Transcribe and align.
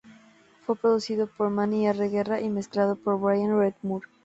Fue 0.65 0.75
producido 0.77 1.27
por 1.27 1.51
Manny 1.51 1.85
R. 1.85 2.09
Guerra 2.09 2.41
y 2.41 2.49
mezclado 2.49 2.95
por 2.95 3.19
Brian 3.21 3.55
"Red" 3.59 3.73
Moore. 3.83 4.07